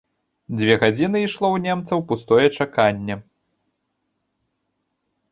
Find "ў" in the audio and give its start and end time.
1.49-1.57